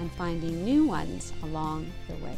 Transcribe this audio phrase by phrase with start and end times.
[0.00, 2.36] and finding new ones along the way.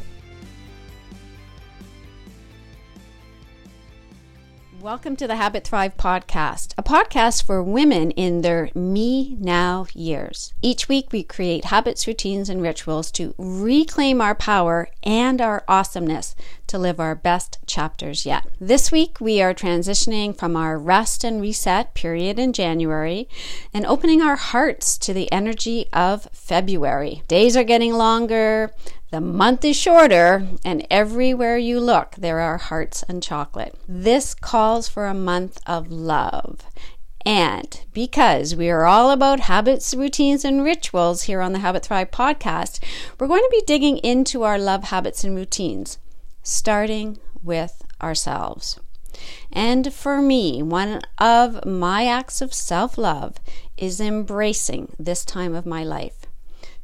[4.83, 10.53] Welcome to the Habit Thrive podcast, a podcast for women in their me now years.
[10.61, 16.35] Each week, we create habits, routines, and rituals to reclaim our power and our awesomeness
[16.67, 18.45] to live our best chapters yet.
[18.59, 23.29] This week, we are transitioning from our rest and reset period in January
[23.73, 27.23] and opening our hearts to the energy of February.
[27.29, 28.73] Days are getting longer,
[29.13, 33.75] the month is shorter, and everywhere you look, there are hearts and chocolate.
[33.87, 36.61] This calls for a month of love.
[37.23, 42.09] And because we are all about habits, routines, and rituals here on the Habit Thrive
[42.09, 42.83] podcast,
[43.19, 45.99] we're going to be digging into our love habits and routines,
[46.41, 48.79] starting with ourselves.
[49.51, 53.35] And for me, one of my acts of self love
[53.77, 56.22] is embracing this time of my life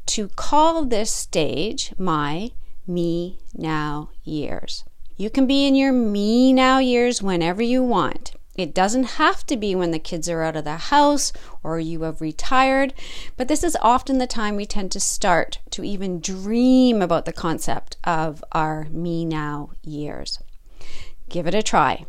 [0.10, 2.52] to call this stage my
[2.88, 4.84] me now years.
[5.18, 8.34] You can be in your me now years whenever you want.
[8.56, 12.02] It doesn't have to be when the kids are out of the house or you
[12.02, 12.94] have retired,
[13.38, 17.32] but this is often the time we tend to start to even dream about the
[17.32, 20.40] concept of our me now years.
[21.30, 22.06] Give it a try.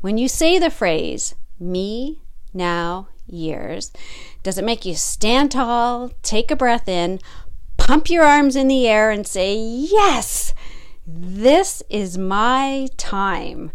[0.00, 2.20] When you say the phrase me
[2.52, 3.92] now years.
[4.42, 7.20] Does it make you stand tall, take a breath in,
[7.76, 10.54] pump your arms in the air, and say, Yes,
[11.06, 13.72] this is my time?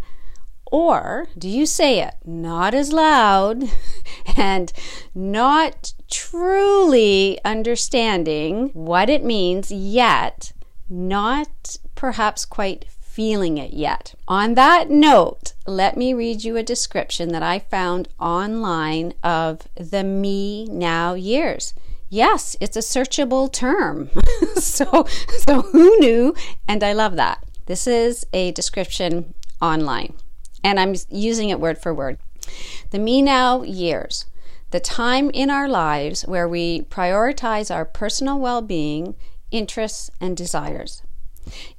[0.65, 3.63] Or do you say it not as loud
[4.37, 4.73] and
[5.13, 10.51] not truly understanding what it means yet,
[10.89, 14.15] not perhaps quite feeling it yet.
[14.27, 20.03] On that note, let me read you a description that I found online of the
[20.03, 21.73] me now years.
[22.09, 24.09] Yes, it's a searchable term.
[24.55, 25.05] so,
[25.39, 26.35] so who knew?
[26.67, 27.43] And I love that.
[27.65, 30.13] This is a description online,
[30.63, 32.17] and I'm using it word for word.
[32.91, 34.25] The me now years,
[34.71, 39.15] the time in our lives where we prioritize our personal well being,
[39.49, 41.03] interests, and desires.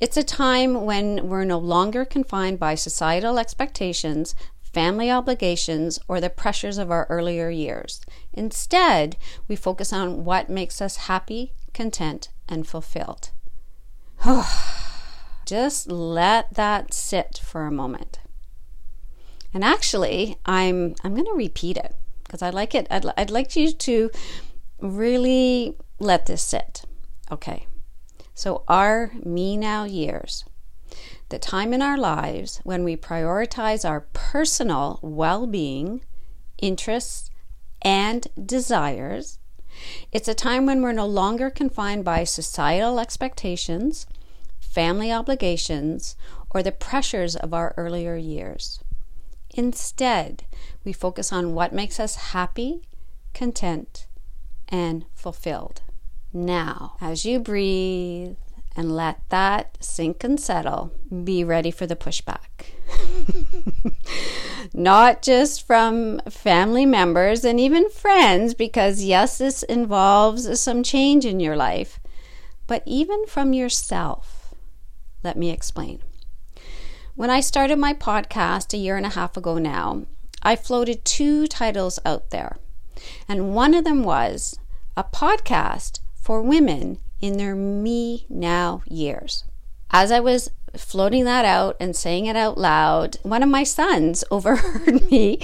[0.00, 6.30] It's a time when we're no longer confined by societal expectations, family obligations, or the
[6.30, 8.00] pressures of our earlier years.
[8.32, 9.16] Instead,
[9.48, 13.30] we focus on what makes us happy, content, and fulfilled.
[15.47, 18.19] Just let that sit for a moment.
[19.53, 22.88] And actually, I'm I'm going to repeat it because I like it.
[22.91, 24.10] I'd, I'd like you to
[24.80, 26.82] really let this sit.
[27.30, 27.66] Okay.
[28.34, 30.45] So, our me now years,
[31.28, 36.03] the time in our lives when we prioritize our personal well being,
[36.59, 37.31] interests,
[37.83, 39.39] and desires.
[40.11, 44.06] It's a time when we're no longer confined by societal expectations,
[44.59, 46.16] family obligations,
[46.51, 48.81] or the pressures of our earlier years.
[49.51, 50.45] Instead,
[50.84, 52.83] we focus on what makes us happy,
[53.33, 54.06] content,
[54.69, 55.83] and fulfilled.
[56.37, 58.37] Now, as you breathe
[58.75, 62.72] and let that sink and settle, be ready for the pushback.
[64.75, 71.39] Not just from family members and even friends, because yes, this involves some change in
[71.39, 72.00] your life,
[72.66, 74.53] but even from yourself.
[75.22, 76.03] Let me explain.
[77.15, 80.06] When I started my podcast a year and a half ago now,
[80.43, 82.56] I floated two titles out there.
[83.28, 84.59] And one of them was
[84.97, 89.44] a podcast for women in their me now years.
[89.91, 94.24] As I was floating that out and saying it out loud, one of my sons
[94.30, 95.38] overheard me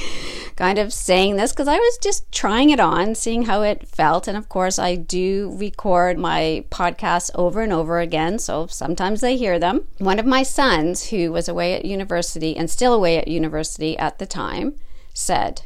[0.56, 4.27] kind of saying this because I was just trying it on, seeing how it felt.
[4.27, 9.37] And of course, I do record my podcasts over and over again, so sometimes they
[9.37, 9.87] hear them.
[9.99, 14.19] One of my sons, who was away at university and still away at university at
[14.19, 14.76] the time,
[15.12, 15.62] said,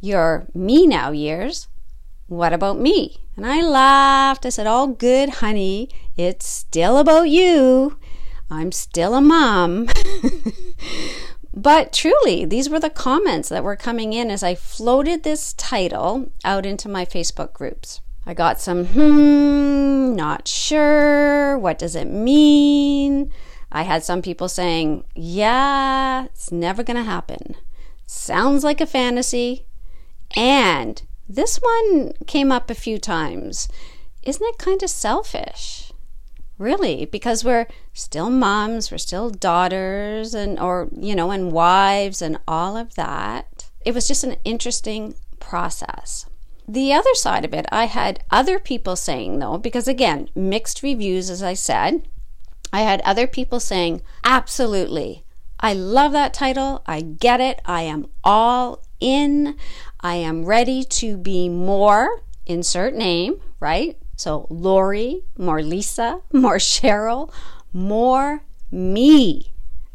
[0.00, 1.66] Your me now years
[2.26, 3.18] what about me?
[3.36, 4.46] And I laughed.
[4.46, 5.88] I said, All good, honey.
[6.16, 7.98] It's still about you.
[8.50, 9.88] I'm still a mom.
[11.54, 16.30] but truly, these were the comments that were coming in as I floated this title
[16.44, 18.00] out into my Facebook groups.
[18.26, 21.58] I got some, hmm, not sure.
[21.58, 23.30] What does it mean?
[23.70, 27.56] I had some people saying, yeah, it's never going to happen.
[28.06, 29.66] Sounds like a fantasy.
[30.36, 33.68] And this one came up a few times.
[34.22, 35.92] Isn't it kind of selfish?
[36.58, 42.38] Really, because we're still moms, we're still daughters and or you know, and wives and
[42.46, 43.70] all of that.
[43.84, 46.26] It was just an interesting process.
[46.66, 51.28] The other side of it, I had other people saying though, because again, mixed reviews
[51.28, 52.08] as I said.
[52.72, 55.24] I had other people saying, "Absolutely.
[55.60, 56.82] I love that title.
[56.86, 57.60] I get it.
[57.64, 59.56] I am all in.
[60.04, 63.96] I am ready to be more, insert name, right?
[64.16, 67.32] So Lori, more Lisa, more Cheryl,
[67.72, 69.50] more me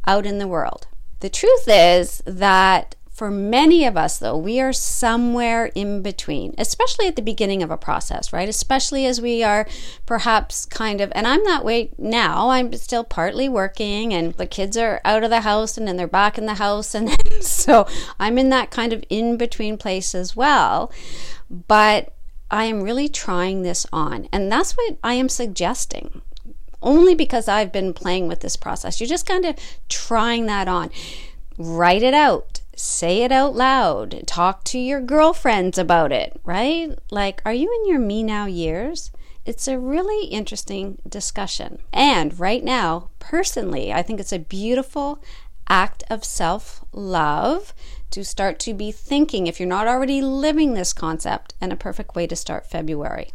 [0.07, 0.87] out in the world.
[1.19, 7.05] The truth is that for many of us, though, we are somewhere in between, especially
[7.05, 8.47] at the beginning of a process, right?
[8.47, 9.67] Especially as we are
[10.05, 12.49] perhaps kind of, and I'm that way now.
[12.49, 16.07] I'm still partly working, and the kids are out of the house and then they're
[16.07, 16.95] back in the house.
[16.95, 17.09] And
[17.43, 17.85] so
[18.21, 20.89] I'm in that kind of in between place as well.
[21.49, 22.13] But
[22.49, 24.29] I am really trying this on.
[24.31, 26.21] And that's what I am suggesting
[26.81, 29.01] only because I've been playing with this process.
[29.01, 29.57] You're just kind of
[29.89, 30.89] trying that on.
[31.57, 36.97] Write it out say it out loud, talk to your girlfriends about it, right?
[37.11, 39.11] Like, are you in your me now years?
[39.45, 41.79] It's a really interesting discussion.
[41.91, 45.21] And right now, personally, I think it's a beautiful
[45.67, 47.73] act of self love
[48.11, 52.15] to start to be thinking, if you're not already living this concept, and a perfect
[52.15, 53.31] way to start February.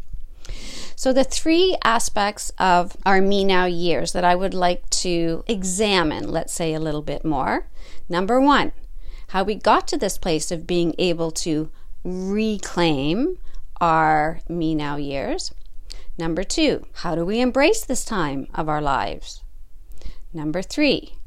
[0.97, 6.31] So, the three aspects of our me now years that I would like to examine,
[6.31, 7.67] let's say a little bit more.
[8.09, 8.73] Number one,
[9.35, 11.69] how we got to this place of being able to
[12.05, 13.37] reclaim
[13.81, 15.53] our me now years.
[16.17, 19.43] Number two, how do we embrace this time of our lives?
[20.33, 21.19] Number three,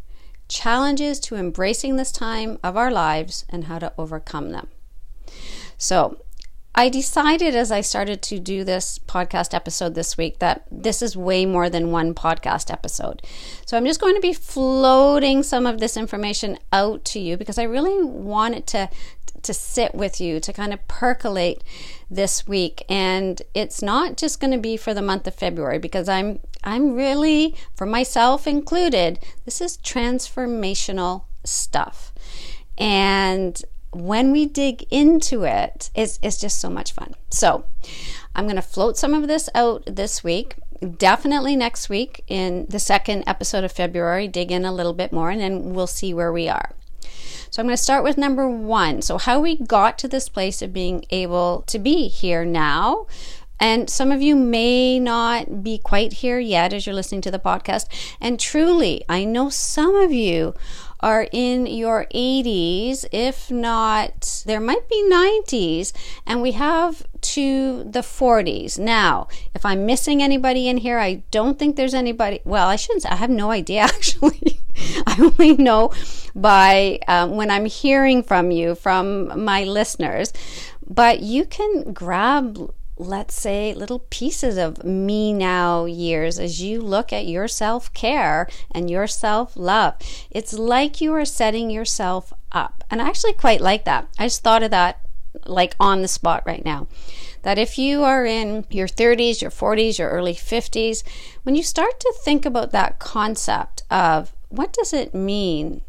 [0.47, 4.69] challenges to embracing this time of our lives and how to overcome them.
[5.77, 6.21] So,
[6.77, 11.17] I decided as I started to do this podcast episode this week that this is
[11.17, 13.23] way more than one podcast episode.
[13.65, 17.57] So I'm just going to be floating some of this information out to you because
[17.57, 18.89] I really want it to
[19.43, 21.63] to sit with you to kind of percolate
[22.09, 26.07] this week and it's not just going to be for the month of February because
[26.07, 32.13] I'm I'm really for myself included this is transformational stuff.
[32.77, 37.15] And when we dig into it, it's, it's just so much fun.
[37.29, 37.65] So
[38.35, 40.55] I'm going to float some of this out this week.
[40.97, 45.31] Definitely next week in the second episode of February, dig in a little bit more
[45.31, 46.75] and then we'll see where we are.
[47.49, 49.01] So I'm going to start with number one.
[49.01, 53.07] So, how we got to this place of being able to be here now.
[53.59, 57.39] And some of you may not be quite here yet as you're listening to the
[57.39, 57.87] podcast.
[58.21, 60.53] And truly, I know some of you
[60.99, 65.93] are in your 80s, if not, there might be 90s,
[66.25, 68.79] and we have to the 40s.
[68.79, 72.39] Now, if I'm missing anybody in here, I don't think there's anybody.
[72.43, 74.59] Well, I shouldn't say, I have no idea actually.
[75.05, 75.91] I only know
[76.35, 80.33] by um, when I'm hearing from you, from my listeners.
[80.89, 87.13] But you can grab let's say, little pieces of me now years as you look
[87.13, 89.95] at your self care and your self love.
[90.31, 92.83] It's like you are setting yourself up.
[92.89, 94.07] And I actually quite like that.
[94.17, 95.01] I just thought of that
[95.45, 96.87] like on the spot right now.
[97.43, 101.03] That if you are in your 30s, your 40s, your early 50s,
[101.43, 105.81] when you start to think about that concept of what does it mean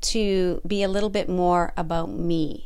[0.00, 2.65] to be a little bit more about me?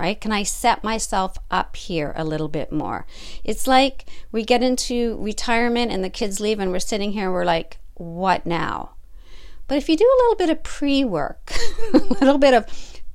[0.00, 0.18] Right?
[0.18, 3.06] Can I set myself up here a little bit more?
[3.44, 7.34] It's like we get into retirement and the kids leave and we're sitting here, and
[7.34, 8.92] we're like, what now?
[9.68, 11.52] But if you do a little bit of pre work,
[11.94, 12.64] a little bit of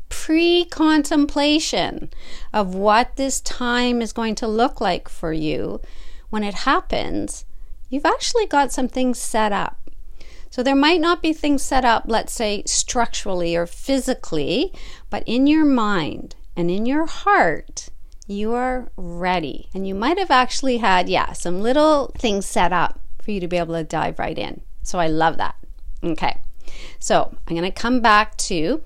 [0.09, 2.11] pre contemplation
[2.53, 5.81] of what this time is going to look like for you
[6.29, 7.45] when it happens,
[7.89, 9.89] you've actually got some things set up.
[10.51, 14.71] So there might not be things set up, let's say structurally or physically,
[15.09, 17.89] but in your mind, and in your heart,
[18.27, 19.69] you are ready.
[19.73, 23.47] And you might have actually had, yeah, some little things set up for you to
[23.47, 24.61] be able to dive right in.
[24.83, 25.55] So I love that.
[26.03, 26.41] Okay.
[26.99, 28.81] So I'm going to come back to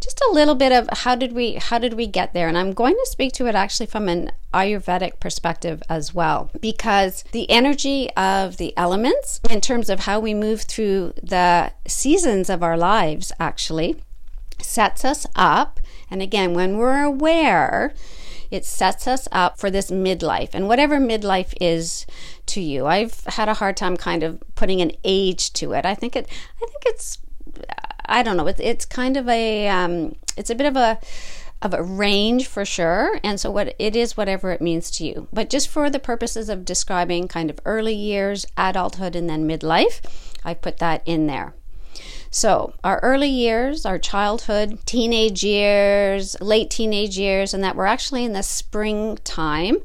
[0.00, 2.74] just a little bit of how did we how did we get there and i'm
[2.74, 8.10] going to speak to it actually from an ayurvedic perspective as well because the energy
[8.14, 13.32] of the elements in terms of how we move through the seasons of our lives
[13.40, 13.96] actually
[14.60, 15.80] sets us up
[16.14, 17.92] and again, when we're aware,
[18.48, 22.06] it sets us up for this midlife and whatever midlife is
[22.46, 22.86] to you.
[22.86, 25.84] I've had a hard time kind of putting an age to it.
[25.84, 26.28] I think it
[26.62, 27.18] I think it's
[28.06, 28.46] I don't know.
[28.46, 31.00] It's it's kind of a um, it's a bit of a
[31.62, 33.18] of a range for sure.
[33.24, 35.26] And so what it is whatever it means to you.
[35.32, 40.00] But just for the purposes of describing kind of early years, adulthood and then midlife,
[40.44, 41.54] I put that in there.
[42.36, 48.24] So, our early years, our childhood, teenage years, late teenage years, and that we're actually
[48.24, 49.76] in the springtime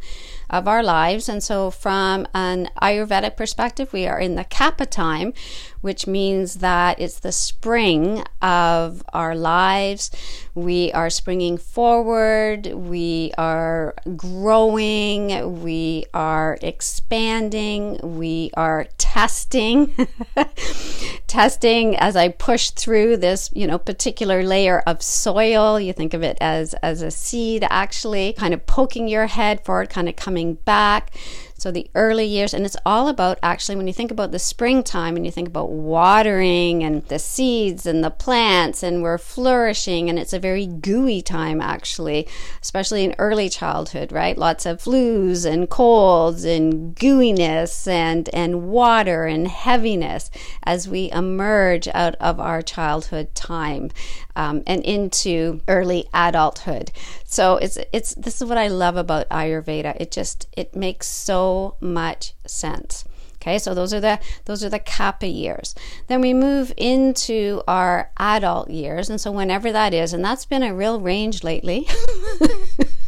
[0.50, 1.29] of our lives.
[1.29, 5.32] And so, from an Ayurvedic perspective, we are in the Kapha time,
[5.81, 10.12] which means that it's the spring of our lives.
[10.53, 20.07] We are springing forward, we are growing, we are expanding, we are testing.
[21.27, 25.79] testing as I push through this, you know, particular layer of soil.
[25.79, 29.89] You think of it as as a seed actually kind of poking your head forward,
[29.89, 31.12] kind of coming back.
[31.60, 35.18] So the early years, and it's all about actually when you think about the springtime
[35.18, 40.18] and you think about watering and the seeds and the plants, and we're flourishing, and
[40.18, 42.28] it's a very gooey time actually,
[42.62, 44.38] especially in early childhood, right?
[44.38, 50.32] Lots of flus and colds and gooiness and and water and heaviness
[50.63, 53.92] as we emerge out of our childhood time
[54.36, 56.91] um, and into early adulthood.
[57.25, 59.98] So it's it's this is what I love about Ayurveda.
[60.00, 63.05] It just it makes so much sense.
[63.41, 65.74] Okay, so those are the those are the kapha years.
[66.07, 70.62] Then we move into our adult years, and so whenever that is, and that's been
[70.62, 71.88] a real range lately.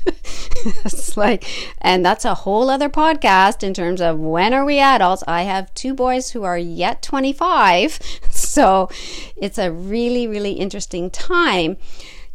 [0.06, 1.46] it's like,
[1.82, 5.24] and that's a whole other podcast in terms of when are we adults.
[5.28, 8.00] I have two boys who are yet 25,
[8.52, 8.90] so
[9.36, 11.78] it's a really, really interesting time.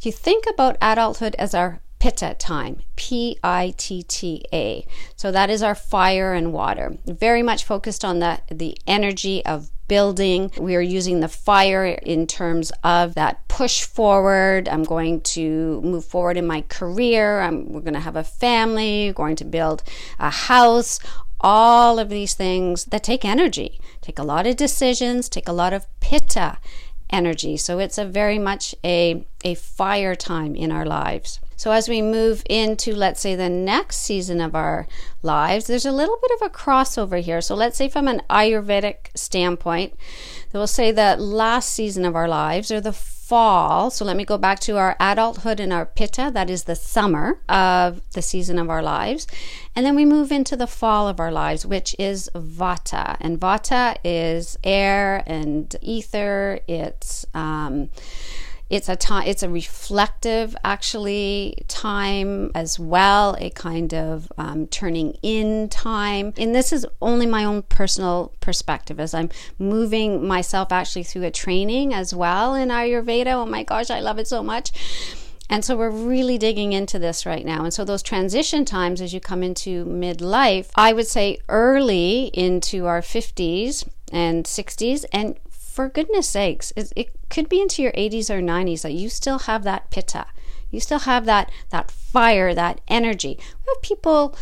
[0.01, 4.87] You think about adulthood as our pitta time, P I T T A.
[5.17, 6.99] So that is our fire and water.
[7.07, 10.51] Very much focused on the, the energy of building.
[10.59, 14.69] We are using the fire in terms of that push forward.
[14.69, 17.41] I'm going to move forward in my career.
[17.41, 19.83] I'm, we're going to have a family, going to build
[20.19, 20.99] a house.
[21.41, 25.73] All of these things that take energy, take a lot of decisions, take a lot
[25.73, 26.59] of pitta
[27.11, 27.57] energy.
[27.57, 31.41] So it's a very much a, a fire time in our lives.
[31.57, 34.87] So as we move into, let's say, the next season of our
[35.23, 37.41] lives, there's a little bit of a crossover here.
[37.41, 39.95] So let's say from an Ayurvedic standpoint,
[40.53, 43.91] we'll say the last season of our lives or the fall.
[43.91, 47.41] So let me go back to our adulthood and our pitta, that is the summer
[47.49, 49.27] of the season of our lives.
[49.75, 53.17] And then we move into the fall of our lives, which is vata.
[53.21, 56.61] And vata is air and ether.
[56.69, 57.91] It's um,
[58.69, 65.17] it's a time it's a reflective actually time as well a kind of um, turning
[65.23, 66.33] in time.
[66.37, 71.31] And this is only my own personal perspective as i'm moving myself actually through a
[71.31, 73.33] training as well in ayurveda.
[73.33, 74.73] Oh my gosh i love it so much.
[75.49, 77.63] And so we're really digging into this right now.
[77.63, 82.87] And so those transition times as you come into midlife, I would say early into
[82.87, 85.39] our 50s and 60s and
[85.77, 89.41] for goodness sakes, it, it could be into your 80s or 90s that you still
[89.41, 90.25] have that pitta.
[90.71, 93.39] You still have that that fire, that energy.
[93.39, 94.35] We have people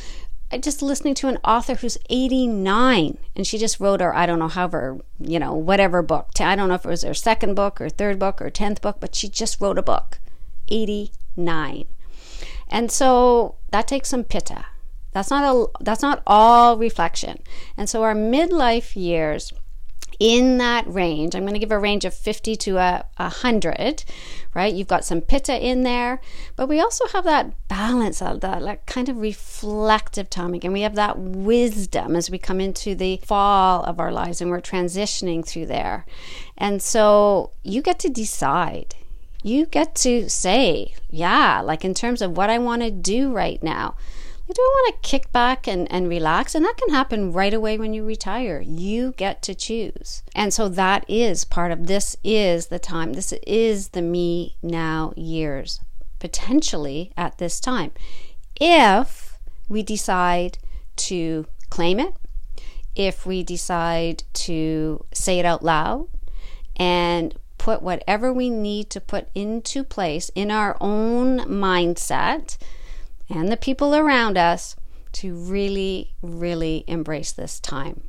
[0.52, 4.38] uh, just listening to an author who's 89 and she just wrote her, I don't
[4.38, 6.30] know, however, you know, whatever book.
[6.38, 8.98] I don't know if it was her second book or third book or 10th book,
[9.00, 10.20] but she just wrote a book.
[10.68, 11.84] 89.
[12.68, 14.66] And so that takes some pitta.
[15.10, 17.42] That's not a that's not all reflection.
[17.76, 19.52] And so our midlife years
[20.20, 24.04] in that range, I'm going to give a range of 50 to a, 100,
[24.54, 24.74] right?
[24.74, 26.20] You've got some pitta in there,
[26.56, 30.54] but we also have that balance, of that like kind of reflective time.
[30.54, 34.50] Again, we have that wisdom as we come into the fall of our lives and
[34.50, 36.04] we're transitioning through there.
[36.56, 38.94] And so you get to decide.
[39.42, 43.62] You get to say, yeah, like in terms of what I want to do right
[43.62, 43.94] now
[44.46, 46.54] you don't want to kick back and, and relax.
[46.54, 48.60] And that can happen right away when you retire.
[48.60, 50.22] You get to choose.
[50.34, 53.14] And so that is part of this is the time.
[53.14, 55.80] This is the me now years,
[56.18, 57.92] potentially at this time.
[58.60, 60.58] If we decide
[60.96, 62.14] to claim it,
[62.94, 66.08] if we decide to say it out loud
[66.76, 72.58] and put whatever we need to put into place in our own mindset
[73.28, 74.76] and the people around us
[75.12, 78.02] to really, really embrace this time.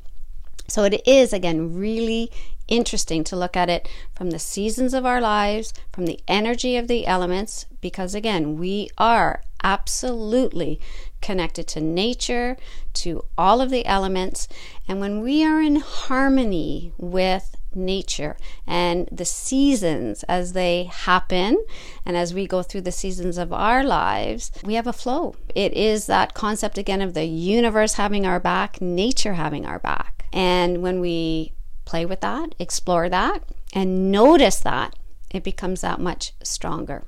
[0.67, 2.31] So it is, again, really
[2.67, 6.87] interesting to look at it from the seasons of our lives, from the energy of
[6.87, 10.79] the elements, because again, we are absolutely
[11.21, 12.57] connected to nature,
[12.93, 14.47] to all of the elements.
[14.87, 21.63] And when we are in harmony with nature and the seasons as they happen
[22.05, 25.35] and as we go through the seasons of our lives, we have a flow.
[25.53, 30.25] It is that concept again of the universe having our back, nature having our back.
[30.31, 31.53] And when we
[31.85, 34.95] play with that, explore that, and notice that,
[35.31, 37.03] it becomes that much stronger.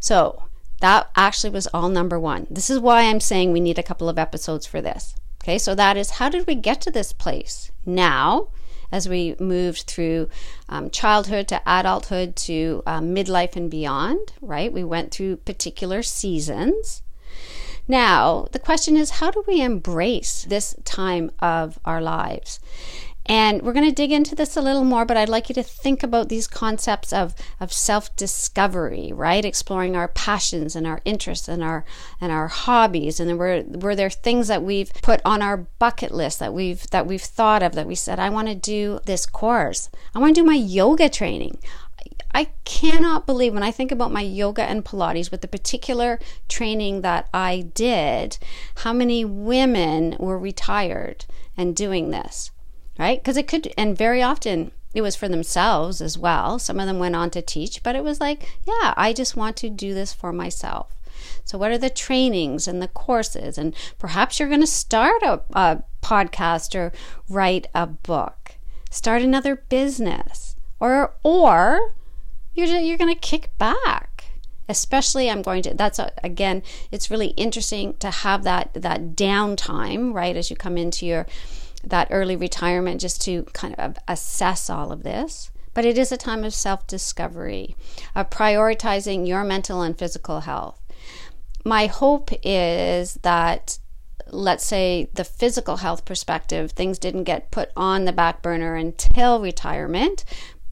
[0.00, 0.42] So,
[0.80, 2.46] that actually was all number one.
[2.50, 5.14] This is why I'm saying we need a couple of episodes for this.
[5.42, 7.70] Okay, so that is how did we get to this place?
[7.84, 8.48] Now,
[8.92, 10.28] as we moved through
[10.68, 14.72] um, childhood to adulthood to um, midlife and beyond, right?
[14.72, 17.02] We went through particular seasons.
[17.88, 22.58] Now, the question is how do we embrace this time of our lives?
[23.28, 25.62] And we're going to dig into this a little more, but I'd like you to
[25.62, 29.44] think about these concepts of, of self-discovery, right?
[29.44, 31.84] Exploring our passions and our interests and our
[32.20, 33.18] and our hobbies.
[33.18, 37.06] And were were there things that we've put on our bucket list that we've that
[37.06, 39.90] we've thought of that we said, I want to do this course.
[40.14, 41.58] I want to do my yoga training.
[42.32, 47.00] I cannot believe when I think about my yoga and Pilates with the particular training
[47.00, 48.38] that I did,
[48.76, 51.24] how many women were retired
[51.56, 52.50] and doing this
[52.98, 53.20] right?
[53.20, 56.58] Because it could, and very often it was for themselves as well.
[56.58, 59.56] Some of them went on to teach, but it was like, yeah, I just want
[59.58, 60.96] to do this for myself.
[61.44, 63.58] So, what are the trainings and the courses?
[63.58, 66.92] And perhaps you're going to start a, a podcast or
[67.28, 68.56] write a book,
[68.90, 71.94] start another business, or or
[72.54, 74.24] you're you're going to kick back.
[74.68, 75.74] Especially, I'm going to.
[75.74, 80.76] That's a, again, it's really interesting to have that that downtime, right, as you come
[80.76, 81.26] into your
[81.86, 85.50] that early retirement just to kind of assess all of this.
[85.72, 87.76] But it is a time of self discovery,
[88.14, 90.80] of prioritizing your mental and physical health.
[91.64, 93.78] My hope is that,
[94.30, 99.40] let's say, the physical health perspective, things didn't get put on the back burner until
[99.40, 100.24] retirement.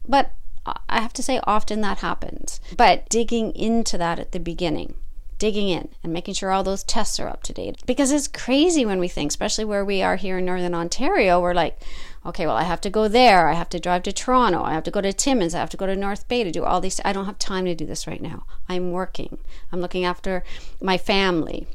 [0.07, 0.31] But
[0.65, 2.59] I have to say, often that happens.
[2.75, 4.95] But digging into that at the beginning
[5.37, 7.81] digging in and making sure all those tests are up to date.
[7.85, 11.53] Because it's crazy when we think, especially where we are here in Northern Ontario, we're
[11.53, 11.79] like,
[12.25, 13.47] okay, well, I have to go there.
[13.47, 14.63] I have to drive to Toronto.
[14.63, 15.53] I have to go to Timmins.
[15.53, 16.99] I have to go to North Bay to do all these.
[17.05, 18.45] I don't have time to do this right now.
[18.67, 19.37] I'm working.
[19.71, 20.43] I'm looking after
[20.81, 21.67] my family,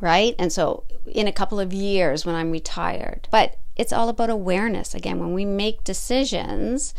[0.00, 0.34] right?
[0.38, 3.28] And so in a couple of years when I'm retired.
[3.30, 4.94] But it's all about awareness.
[4.94, 6.94] Again, when we make decisions,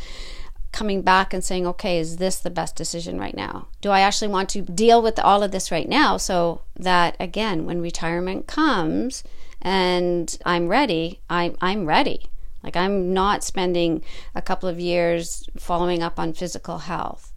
[0.72, 3.68] coming back and saying, okay, is this the best decision right now?
[3.82, 7.66] Do I actually want to deal with all of this right now so that, again,
[7.66, 9.24] when retirement comes
[9.62, 12.30] and I'm ready, I'm, I'm ready.
[12.64, 14.04] Like I'm not spending
[14.36, 17.32] a couple of years following up on physical health.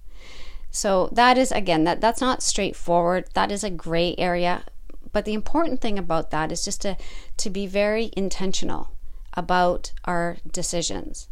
[0.70, 3.26] So that is again that that's not straightforward.
[3.34, 4.64] That is a gray area.
[5.12, 6.96] But the important thing about that is just to
[7.36, 8.90] to be very intentional
[9.34, 11.28] about our decisions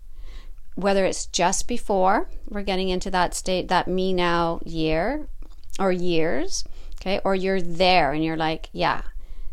[0.79, 5.27] whether it's just before we're getting into that state, that me now year
[5.81, 6.63] or years,
[7.01, 9.03] okay, or you're there and you're like, yeah,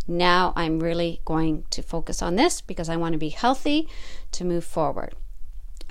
[0.07, 3.87] now I'm really going to focus on this because I want to be healthy
[4.33, 5.15] to move forward.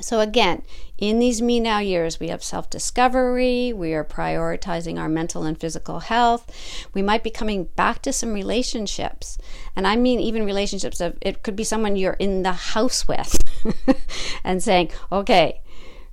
[0.00, 0.62] So, again,
[0.98, 5.58] in these me now years, we have self discovery, we are prioritizing our mental and
[5.58, 6.50] physical health.
[6.92, 9.38] We might be coming back to some relationships.
[9.76, 13.38] And I mean, even relationships of it could be someone you're in the house with
[14.44, 15.60] and saying, okay,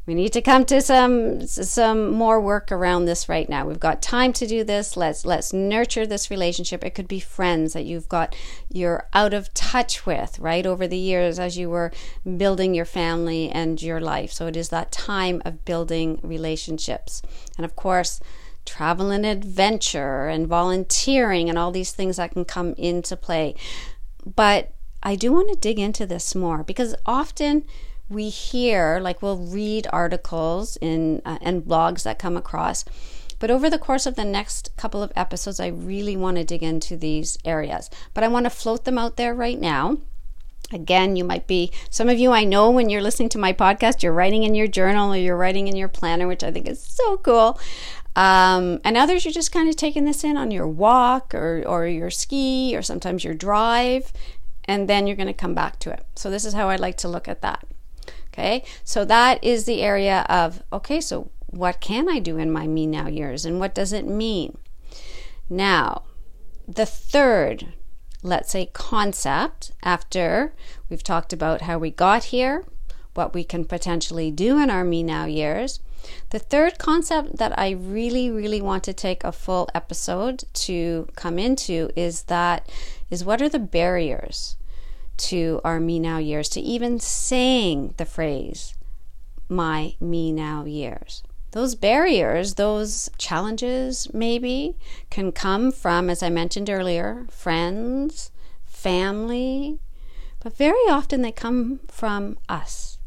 [0.07, 3.67] we need to come to some some more work around this right now.
[3.67, 4.97] We've got time to do this.
[4.97, 6.83] Let's let's nurture this relationship.
[6.83, 8.35] It could be friends that you've got
[8.69, 10.65] you're out of touch with, right?
[10.65, 11.91] Over the years as you were
[12.37, 14.31] building your family and your life.
[14.31, 17.21] So it is that time of building relationships.
[17.55, 18.19] And of course,
[18.65, 23.53] travel and adventure and volunteering and all these things that can come into play.
[24.25, 27.65] But I do want to dig into this more because often
[28.12, 32.86] we hear, like we'll read articles in uh, and blogs that come across.
[33.39, 36.62] But over the course of the next couple of episodes, I really want to dig
[36.62, 37.89] into these areas.
[38.13, 39.97] But I want to float them out there right now.
[40.71, 44.04] Again, you might be, some of you I know when you're listening to my podcast,
[44.04, 46.82] you're writing in your journal or you're writing in your planner, which I think is
[46.82, 47.60] so cool.
[48.15, 51.88] Um, and others, you're just kind of taking this in on your walk or, or
[51.88, 54.13] your ski or sometimes your drive,
[54.65, 56.06] and then you're going to come back to it.
[56.15, 57.65] So, this is how I'd like to look at that.
[58.34, 62.65] Okay, so that is the area of okay, so what can I do in my
[62.65, 64.58] me now years and what does it mean?
[65.50, 66.04] Now,
[66.67, 67.74] the third
[68.24, 70.54] let's say, concept after
[70.89, 72.65] we've talked about how we got here,
[73.13, 75.80] what we can potentially do in our Me Now years.
[76.30, 81.38] The third concept that I really, really want to take a full episode to come
[81.38, 82.69] into is that
[83.10, 84.56] is what are the barriers
[85.29, 88.75] to our Me Now years, to even saying the phrase,
[89.49, 94.77] my Me Now years those barriers, those challenges, maybe,
[95.10, 98.31] can come from, as I mentioned earlier, friends,
[98.65, 99.79] family,
[100.39, 102.97] but very often they come from us.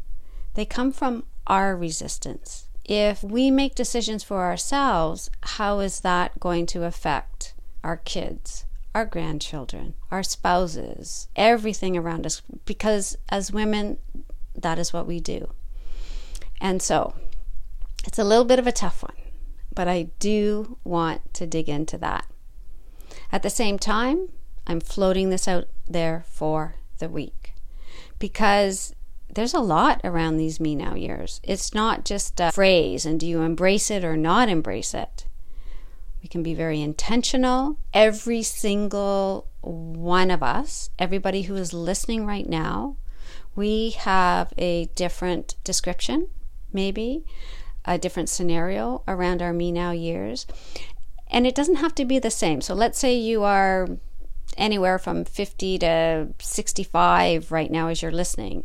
[0.53, 2.67] They come from our resistance.
[2.85, 9.05] If we make decisions for ourselves, how is that going to affect our kids, our
[9.05, 12.41] grandchildren, our spouses, everything around us?
[12.63, 13.97] Because as women,
[14.55, 15.51] that is what we do.
[16.61, 17.13] And so,
[18.05, 19.17] it's a little bit of a tough one,
[19.73, 22.25] but I do want to dig into that.
[23.33, 24.29] At the same time,
[24.65, 27.53] I'm floating this out there for the week
[28.17, 28.95] because
[29.33, 31.41] there's a lot around these me now years.
[31.43, 35.25] It's not just a phrase and do you embrace it or not embrace it.
[36.25, 37.77] We can be very intentional.
[37.93, 42.97] Every single one of us, everybody who is listening right now,
[43.55, 46.29] we have a different description,
[46.73, 47.25] maybe,
[47.85, 50.47] a different scenario around our me now years.
[51.29, 52.59] And it doesn't have to be the same.
[52.59, 53.87] So let's say you are
[54.57, 58.63] anywhere from 50 to 65 right now as you're listening.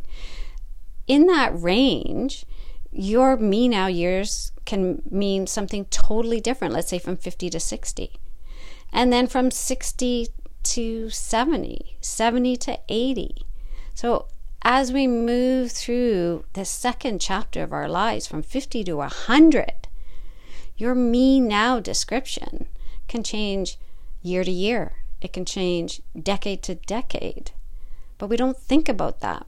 [1.05, 2.43] In that range,
[2.91, 8.11] your me now years can mean something totally different, let's say from 50 to 60.
[8.91, 10.27] And then from 60
[10.63, 13.45] to 70, 70 to 80.
[13.93, 14.27] So
[14.61, 19.87] as we move through the second chapter of our lives from 50 to 100,
[20.75, 22.67] your me now description
[23.07, 23.77] can change
[24.21, 24.93] year to year.
[25.21, 27.51] It can change decade to decade.
[28.17, 29.47] But we don't think about that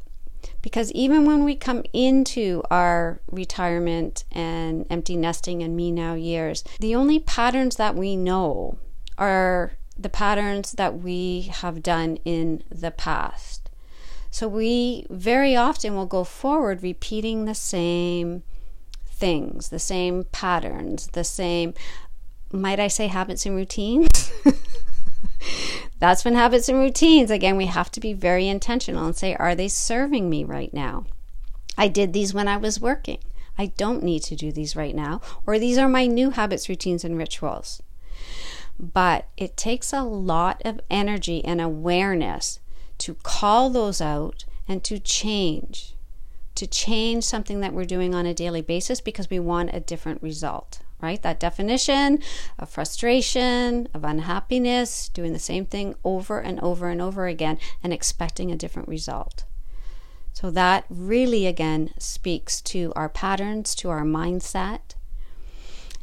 [0.63, 6.63] because even when we come into our retirement and empty nesting and me now years,
[6.79, 8.77] the only patterns that we know
[9.17, 13.69] are the patterns that we have done in the past.
[14.31, 18.41] So we very often will go forward repeating the same
[19.05, 21.73] things, the same patterns, the same,
[22.51, 24.31] might I say, habits and routines?
[25.99, 29.55] That's when habits and routines, again, we have to be very intentional and say, are
[29.55, 31.05] they serving me right now?
[31.77, 33.19] I did these when I was working.
[33.57, 37.03] I don't need to do these right now, or these are my new habits, routines,
[37.03, 37.81] and rituals.
[38.79, 42.59] But it takes a lot of energy and awareness
[42.99, 45.93] to call those out and to change,
[46.55, 50.23] to change something that we're doing on a daily basis because we want a different
[50.23, 51.21] result, right?
[51.21, 52.19] That definition
[52.57, 57.93] of frustration, of unhappiness, doing the same thing over and over and over again and
[57.93, 59.43] expecting a different result.
[60.31, 64.95] So that really, again, speaks to our patterns, to our mindset.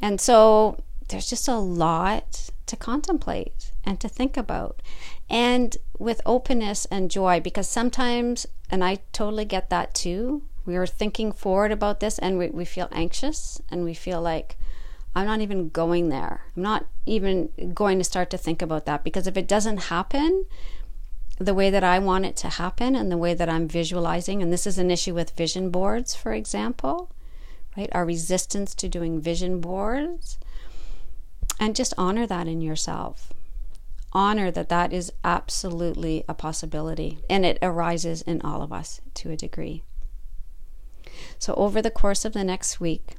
[0.01, 4.81] And so there's just a lot to contemplate and to think about
[5.29, 10.85] and with openness and joy because sometimes, and I totally get that too, we are
[10.85, 14.57] thinking forward about this and we, we feel anxious and we feel like,
[15.13, 16.45] I'm not even going there.
[16.55, 20.45] I'm not even going to start to think about that because if it doesn't happen
[21.37, 24.53] the way that I want it to happen and the way that I'm visualizing, and
[24.53, 27.11] this is an issue with vision boards, for example,
[27.75, 27.89] right?
[27.93, 30.37] Our resistance to doing vision boards.
[31.59, 33.31] And just honor that in yourself
[34.13, 39.31] honor that that is absolutely a possibility and it arises in all of us to
[39.31, 39.83] a degree.
[41.39, 43.15] So, over the course of the next week,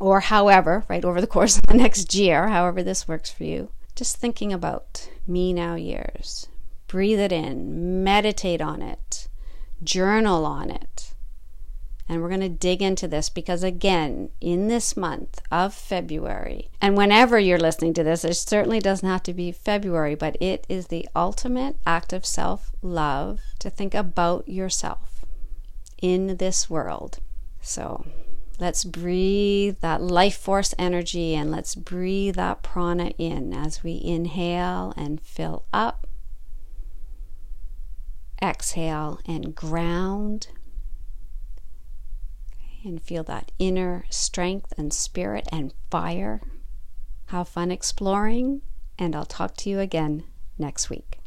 [0.00, 3.70] or however, right, over the course of the next year, however this works for you,
[3.96, 6.48] just thinking about me now years.
[6.86, 9.28] Breathe it in, meditate on it,
[9.82, 11.14] journal on it,
[12.08, 16.96] and we're going to dig into this because, again, in this month of February, and
[16.96, 20.86] whenever you're listening to this, it certainly doesn't have to be February, but it is
[20.86, 25.26] the ultimate act of self love to think about yourself
[26.00, 27.18] in this world.
[27.60, 28.06] So
[28.58, 34.92] let's breathe that life force energy and let's breathe that prana in as we inhale
[34.96, 36.06] and fill up.
[38.42, 40.48] Exhale and ground
[42.84, 46.40] and feel that inner strength and spirit and fire.
[47.26, 48.62] Have fun exploring,
[48.98, 50.24] and I'll talk to you again
[50.58, 51.17] next week.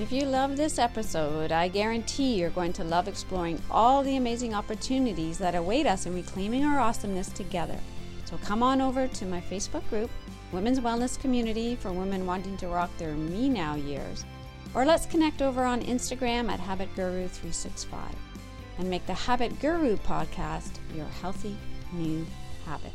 [0.00, 4.54] If you love this episode, I guarantee you're going to love exploring all the amazing
[4.54, 7.78] opportunities that await us in reclaiming our awesomeness together.
[8.24, 10.10] So come on over to my Facebook group,
[10.52, 14.24] women's wellness community for women wanting to rock their me now years,
[14.72, 18.14] or let's connect over on Instagram at HabitGuru365
[18.78, 21.54] and make the Habit Guru podcast your healthy
[21.92, 22.26] new
[22.64, 22.92] habit.